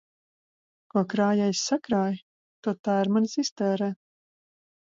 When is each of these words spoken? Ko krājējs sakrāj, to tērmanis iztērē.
Ko 0.93 1.03
krājējs 1.11 1.61
sakrāj, 1.73 2.17
to 2.65 2.73
tērmanis 2.89 3.39
iztērē. 3.45 3.95